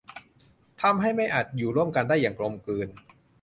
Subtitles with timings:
[0.81, 2.87] ทำให้ไม่อาจจะอยู่ร่วมได้อย่างกลมกลืน